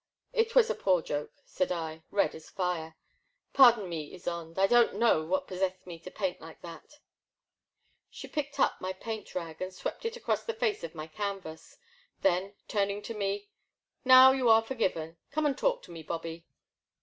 [0.33, 2.95] It was a poor joke/* said I, red as fire,
[3.53, 6.95] par don me, Ysonde, I don't know what possessed me to paint like that.
[8.09, 11.77] She picked up my paint rag and swept it across the face of my canvas;
[12.21, 13.49] then turning to me:
[14.03, 16.47] Now you are forgiven; come and talk to me, Bobby.